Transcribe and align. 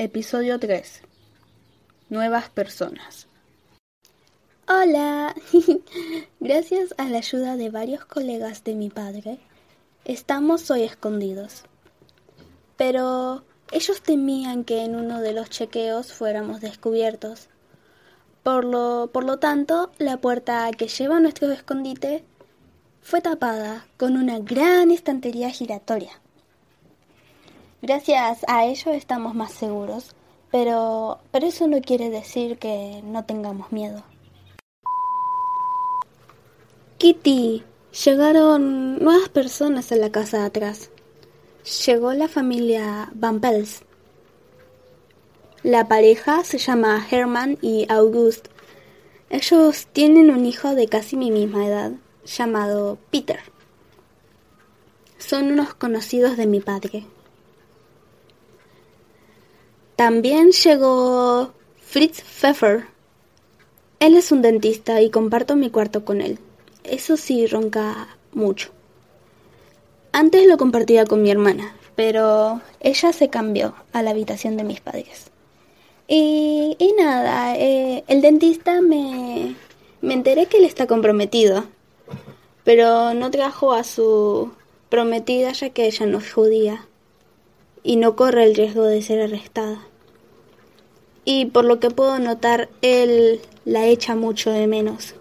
Episodio 0.00 0.60
3. 0.60 1.02
Nuevas 2.08 2.50
personas. 2.50 3.26
Hola. 4.68 5.34
Gracias 6.38 6.94
a 6.98 7.08
la 7.08 7.18
ayuda 7.18 7.56
de 7.56 7.68
varios 7.68 8.04
colegas 8.04 8.62
de 8.62 8.76
mi 8.76 8.90
padre, 8.90 9.40
estamos 10.04 10.70
hoy 10.70 10.84
escondidos. 10.84 11.64
Pero 12.76 13.42
ellos 13.72 14.00
temían 14.00 14.62
que 14.62 14.84
en 14.84 14.94
uno 14.94 15.20
de 15.20 15.32
los 15.32 15.50
chequeos 15.50 16.12
fuéramos 16.12 16.60
descubiertos. 16.60 17.48
Por 18.44 18.64
lo, 18.64 19.10
por 19.12 19.24
lo 19.24 19.40
tanto, 19.40 19.90
la 19.98 20.18
puerta 20.18 20.70
que 20.78 20.86
lleva 20.86 21.16
a 21.16 21.20
nuestro 21.20 21.50
escondite 21.50 22.22
fue 23.00 23.20
tapada 23.20 23.88
con 23.96 24.16
una 24.16 24.38
gran 24.38 24.92
estantería 24.92 25.50
giratoria. 25.50 26.20
Gracias 27.80 28.44
a 28.48 28.64
ello 28.66 28.92
estamos 28.92 29.36
más 29.36 29.52
seguros, 29.52 30.16
pero, 30.50 31.20
pero 31.30 31.46
eso 31.46 31.68
no 31.68 31.80
quiere 31.80 32.10
decir 32.10 32.58
que 32.58 33.00
no 33.04 33.24
tengamos 33.24 33.70
miedo. 33.70 34.02
Kitty, 36.98 37.62
llegaron 38.04 38.98
nuevas 38.98 39.28
personas 39.28 39.92
a 39.92 39.96
la 39.96 40.10
casa 40.10 40.38
de 40.38 40.46
atrás. 40.46 40.90
Llegó 41.86 42.12
la 42.14 42.26
familia 42.26 43.10
Van 43.14 43.40
Pels. 43.40 43.82
La 45.62 45.86
pareja 45.86 46.42
se 46.42 46.58
llama 46.58 47.06
Herman 47.08 47.58
y 47.62 47.86
August. 47.88 48.48
Ellos 49.30 49.86
tienen 49.92 50.30
un 50.30 50.46
hijo 50.46 50.74
de 50.74 50.88
casi 50.88 51.16
mi 51.16 51.30
misma 51.30 51.64
edad, 51.64 51.92
llamado 52.24 52.98
Peter. 53.12 53.38
Son 55.18 55.52
unos 55.52 55.74
conocidos 55.74 56.36
de 56.36 56.48
mi 56.48 56.58
padre. 56.58 57.06
También 59.98 60.52
llegó 60.52 61.54
Fritz 61.80 62.22
Pfeffer. 62.22 62.84
Él 63.98 64.14
es 64.14 64.30
un 64.30 64.42
dentista 64.42 65.02
y 65.02 65.10
comparto 65.10 65.56
mi 65.56 65.70
cuarto 65.70 66.04
con 66.04 66.20
él. 66.20 66.38
Eso 66.84 67.16
sí, 67.16 67.48
ronca 67.48 68.16
mucho. 68.30 68.70
Antes 70.12 70.46
lo 70.46 70.56
compartía 70.56 71.04
con 71.04 71.20
mi 71.20 71.32
hermana, 71.32 71.74
pero 71.96 72.60
ella 72.78 73.12
se 73.12 73.28
cambió 73.28 73.74
a 73.92 74.04
la 74.04 74.10
habitación 74.10 74.56
de 74.56 74.62
mis 74.62 74.80
padres. 74.80 75.32
Y, 76.06 76.76
y 76.78 76.92
nada, 76.92 77.56
eh, 77.56 78.04
el 78.06 78.20
dentista 78.20 78.80
me, 78.80 79.56
me 80.00 80.14
enteré 80.14 80.46
que 80.46 80.58
él 80.58 80.64
está 80.64 80.86
comprometido, 80.86 81.64
pero 82.62 83.14
no 83.14 83.32
trajo 83.32 83.72
a 83.72 83.82
su 83.82 84.52
prometida 84.90 85.50
ya 85.50 85.70
que 85.70 85.86
ella 85.86 86.06
no 86.06 86.18
es 86.18 86.32
judía 86.32 86.86
y 87.82 87.96
no 87.96 88.14
corre 88.14 88.44
el 88.44 88.54
riesgo 88.54 88.84
de 88.84 89.02
ser 89.02 89.22
arrestada. 89.22 89.87
Y 91.30 91.44
por 91.44 91.66
lo 91.66 91.78
que 91.78 91.90
puedo 91.90 92.18
notar, 92.18 92.70
él 92.80 93.42
la 93.66 93.84
echa 93.84 94.16
mucho 94.16 94.50
de 94.50 94.66
menos. 94.66 95.14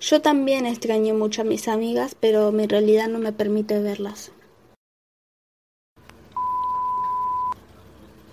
Yo 0.00 0.20
también 0.20 0.66
extraño 0.66 1.14
mucho 1.14 1.42
a 1.42 1.44
mis 1.44 1.68
amigas, 1.68 2.16
pero 2.18 2.50
mi 2.50 2.66
realidad 2.66 3.06
no 3.06 3.20
me 3.20 3.30
permite 3.30 3.80
verlas. 3.80 4.32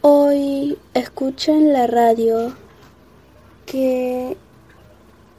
Hoy 0.00 0.78
escucho 0.94 1.52
en 1.52 1.74
la 1.74 1.86
radio 1.86 2.54
que 3.66 4.34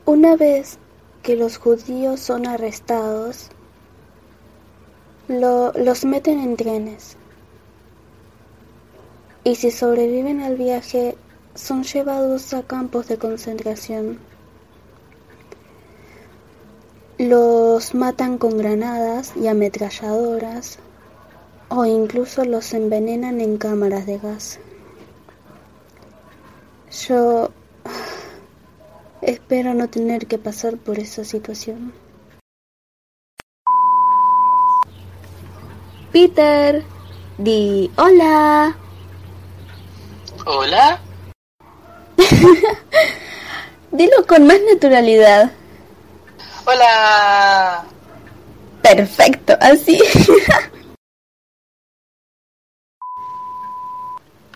una 0.05 0.35
vez 0.35 0.77
que 1.23 1.35
los 1.35 1.57
judíos 1.57 2.19
son 2.19 2.45
arrestados, 2.45 3.49
lo, 5.27 5.73
los 5.73 6.05
meten 6.05 6.39
en 6.41 6.55
trenes. 6.55 7.17
Y 9.43 9.55
si 9.55 9.71
sobreviven 9.71 10.41
al 10.41 10.55
viaje, 10.55 11.15
son 11.55 11.83
llevados 11.83 12.53
a 12.53 12.63
campos 12.63 13.07
de 13.07 13.17
concentración. 13.17 14.19
Los 17.17 17.95
matan 17.95 18.37
con 18.37 18.57
granadas 18.57 19.33
y 19.35 19.47
ametralladoras 19.47 20.77
o 21.69 21.85
incluso 21.85 22.45
los 22.45 22.73
envenenan 22.73 23.41
en 23.41 23.57
cámaras 23.57 24.05
de 24.05 24.19
gas. 24.19 24.59
Yo 27.07 27.49
espero 29.21 29.73
no 29.73 29.89
tener 29.89 30.27
que 30.27 30.37
pasar 30.37 30.77
por 30.77 30.99
esa 30.99 31.23
situación. 31.23 31.91
Peter, 36.11 36.83
di 37.37 37.91
hola. 37.97 38.86
Hola. 40.49 41.01
Dilo 43.91 44.25
con 44.25 44.47
más 44.47 44.59
naturalidad. 44.71 45.51
Hola. 46.65 47.83
Perfecto, 48.81 49.57
así. 49.59 49.99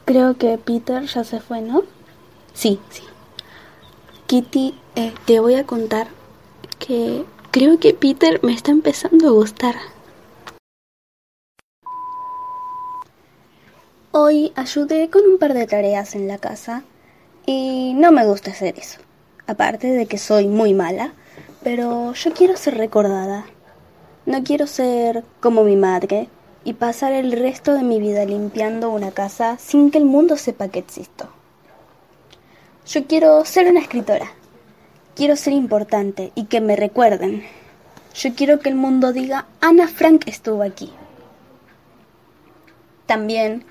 Creo 0.06 0.38
que 0.38 0.58
Peter 0.58 1.04
ya 1.08 1.26
se 1.26 1.42
fue, 1.42 1.60
¿no? 1.60 1.84
Sí, 2.54 2.80
sí. 2.90 3.04
Kitty, 4.28 4.80
eh, 4.96 5.14
te 5.26 5.42
voy 5.42 5.56
a 5.56 5.66
contar 5.66 6.08
que 6.80 7.26
creo 7.52 7.80
que 7.80 7.94
Peter 7.94 8.40
me 8.44 8.54
está 8.54 8.72
empezando 8.72 9.28
a 9.28 9.32
gustar. 9.32 9.76
Hoy 14.32 14.54
ayudé 14.56 15.10
con 15.10 15.26
un 15.26 15.38
par 15.40 15.54
de 15.54 15.68
tareas 15.68 16.16
en 16.16 16.26
la 16.30 16.38
casa 16.38 16.84
y 17.46 17.94
no 17.96 18.14
me 18.14 18.26
gusta 18.26 18.52
hacer 18.52 18.80
eso. 18.80 19.02
Aparte 19.46 19.88
de 19.88 20.06
que 20.06 20.18
soy 20.18 20.48
muy 20.48 20.74
mala, 20.74 21.12
pero 21.66 22.14
yo 22.14 22.32
quiero 22.32 22.56
ser 22.56 22.78
recordada. 22.78 23.46
No 24.26 24.42
quiero 24.42 24.68
ser 24.68 25.26
como 25.42 25.66
mi 25.66 25.76
madre 25.76 26.30
y 26.64 26.76
pasar 26.76 27.12
el 27.12 27.34
resto 27.34 27.74
de 27.74 27.84
mi 27.84 28.00
vida 28.00 28.24
limpiando 28.24 28.90
una 28.90 29.12
casa 29.12 29.58
sin 29.60 29.92
que 29.92 29.98
el 29.98 30.06
mundo 30.06 30.38
sepa 30.38 30.70
que 30.70 30.80
existo. 30.80 31.28
Yo 32.88 33.08
quiero 33.08 33.44
ser 33.44 33.70
una 33.70 33.82
escritora. 33.82 34.32
Quiero 35.14 35.36
ser 35.36 35.52
importante 35.52 36.32
y 36.36 36.46
que 36.46 36.62
me 36.62 36.78
recuerden. 36.78 37.44
Yo 38.16 38.34
quiero 38.34 38.62
que 38.62 38.70
el 38.70 38.76
mundo 38.76 39.12
diga, 39.12 39.48
Ana 39.60 39.90
Frank 39.90 40.24
estuvo 40.26 40.64
aquí. 40.64 40.90
También 43.08 43.66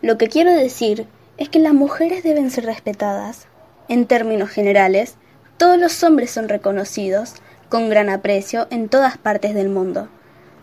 lo 0.00 0.16
que 0.16 0.28
quiero 0.28 0.52
decir 0.52 1.06
es 1.38 1.48
que 1.48 1.58
las 1.58 1.74
mujeres 1.74 2.22
deben 2.22 2.50
ser 2.50 2.66
respetadas. 2.66 3.46
En 3.88 4.06
términos 4.06 4.50
generales, 4.50 5.16
todos 5.56 5.78
los 5.78 6.02
hombres 6.04 6.30
son 6.30 6.48
reconocidos 6.48 7.34
con 7.68 7.88
gran 7.88 8.08
aprecio 8.08 8.66
en 8.70 8.88
todas 8.88 9.18
partes 9.18 9.54
del 9.54 9.68
mundo. 9.68 10.08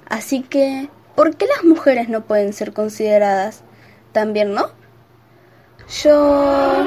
Así 0.07 0.41
que, 0.41 0.89
¿por 1.15 1.35
qué 1.35 1.47
las 1.47 1.63
mujeres 1.63 2.07
no 2.09 2.25
pueden 2.25 2.53
ser 2.53 2.71
consideradas? 2.73 3.63
También, 4.11 4.53
¿no? 4.53 4.69
Yo... 6.03 6.85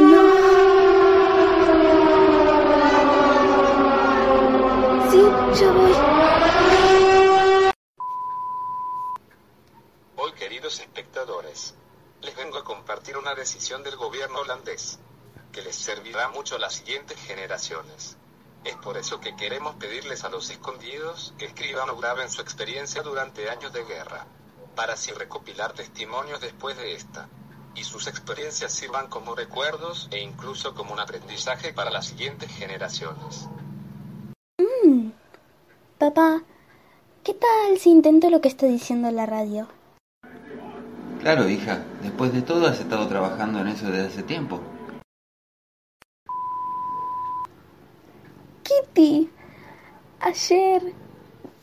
No. 0.00 0.22
Sí, 5.10 5.60
ya 5.60 5.72
voy. 5.72 5.92
Hoy, 10.16 10.32
queridos 10.32 10.80
les 12.20 12.36
vengo 12.36 12.58
a 12.58 12.64
compartir 12.64 13.16
una 13.16 13.34
decisión 13.34 13.82
del 13.82 13.96
gobierno 13.96 14.40
holandés, 14.40 14.98
que 15.52 15.62
les 15.62 15.76
servirá 15.76 16.28
mucho 16.28 16.56
a 16.56 16.58
las 16.58 16.74
siguientes 16.74 17.18
generaciones. 17.20 18.16
Es 18.64 18.76
por 18.76 18.98
eso 18.98 19.20
que 19.20 19.36
queremos 19.36 19.76
pedirles 19.76 20.24
a 20.24 20.28
los 20.28 20.50
escondidos 20.50 21.32
que 21.38 21.46
escriban 21.46 21.88
o 21.90 21.96
graben 21.96 22.28
su 22.28 22.42
experiencia 22.42 23.02
durante 23.02 23.48
años 23.48 23.72
de 23.72 23.84
guerra, 23.84 24.26
para 24.74 24.94
así 24.94 25.12
recopilar 25.12 25.72
testimonios 25.72 26.40
después 26.40 26.76
de 26.76 26.94
esta, 26.94 27.28
y 27.74 27.84
sus 27.84 28.08
experiencias 28.08 28.72
sirvan 28.72 29.08
como 29.08 29.34
recuerdos 29.34 30.08
e 30.10 30.20
incluso 30.20 30.74
como 30.74 30.92
un 30.92 31.00
aprendizaje 31.00 31.72
para 31.72 31.90
las 31.90 32.06
siguientes 32.06 32.50
generaciones. 32.50 33.48
Mm. 34.58 35.10
Papá, 35.98 36.42
¿qué 37.22 37.34
tal 37.34 37.78
si 37.78 37.90
intento 37.90 38.28
lo 38.28 38.40
que 38.40 38.48
está 38.48 38.66
diciendo 38.66 39.10
la 39.10 39.24
radio? 39.24 39.77
Claro, 41.20 41.48
hija. 41.48 41.82
Después 42.02 42.32
de 42.32 42.42
todo 42.42 42.66
has 42.66 42.78
estado 42.80 43.08
trabajando 43.08 43.60
en 43.60 43.68
eso 43.68 43.90
desde 43.90 44.06
hace 44.06 44.22
tiempo. 44.22 44.60
Kitty, 48.62 49.30
ayer 50.20 50.94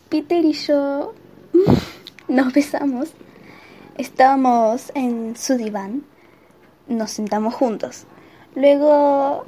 Peter 0.10 0.44
y 0.44 0.54
yo 0.54 1.14
nos 2.28 2.54
besamos. 2.54 3.14
Estábamos 3.98 4.92
en 4.94 5.36
su 5.38 5.56
diván. 5.56 6.04
Nos 6.88 7.12
sentamos 7.12 7.54
juntos. 7.54 8.06
Luego 8.56 9.46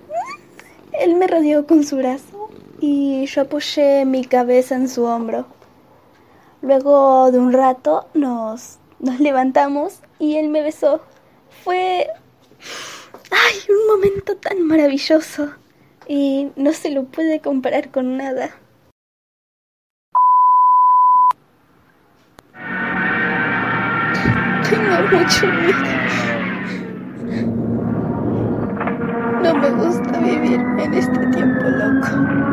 él 0.94 1.16
me 1.16 1.28
rodeó 1.28 1.68
con 1.68 1.84
su 1.84 1.98
brazo 1.98 2.50
y 2.80 3.26
yo 3.26 3.42
apoyé 3.42 4.06
mi 4.06 4.26
cabeza 4.26 4.76
en 4.76 4.90
su 4.90 5.04
hombro. 5.04 5.46
Luego 6.62 7.32
de 7.32 7.40
un 7.40 7.54
rato 7.54 8.08
nos, 8.14 8.80
nos 9.00 9.20
levantamos 9.20 10.02
y 10.20 10.38
él 10.38 10.50
me 10.50 10.62
besó. 10.62 11.02
Fue... 11.64 12.08
¡Ay! 13.32 13.56
Un 13.70 13.88
momento 13.88 14.36
tan 14.38 14.62
maravilloso. 14.64 15.54
Y 16.08 16.52
no 16.56 16.72
se 16.74 16.92
lo 16.92 17.04
puede 17.06 17.42
comparar 17.42 17.92
con 17.92 18.18
nada. 18.18 18.52
Tengo 24.70 25.02
mucho 25.12 25.48
miedo. 25.48 25.98
No 29.44 29.54
me 29.54 29.70
gusta 29.70 30.20
vivir 30.20 30.60
en 30.80 30.94
este 30.94 31.28
tiempo 31.28 31.64
loco. 31.66 32.47